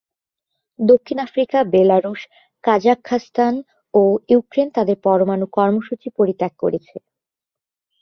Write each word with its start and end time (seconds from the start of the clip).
দক্ষিণ 0.79 1.17
Africa, 1.19 1.59
Belarus, 1.73 2.21
Kazakhstan 2.63 3.53
ও 3.93 4.01
Ukraine 4.29 4.67
তাদের 4.75 4.97
পরমাণু 5.05 5.45
কর্মসূচি 5.57 6.07
পরিত্যাগ 6.17 6.53
করেছে। 6.63 6.95